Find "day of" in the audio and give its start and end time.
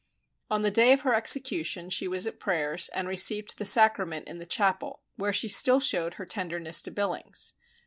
0.71-1.01